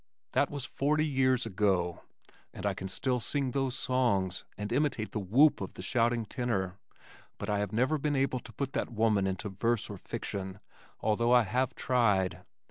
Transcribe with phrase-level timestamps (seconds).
[0.31, 2.01] That was forty years ago,
[2.55, 6.79] and I can still sing those songs and imitate the whoop of the shouting tenor,
[7.37, 10.59] but I have never been able to put that woman into verse or fiction
[11.01, 12.41] although I have tried.